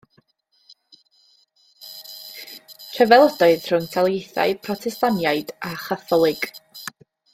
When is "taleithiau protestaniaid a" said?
3.97-5.77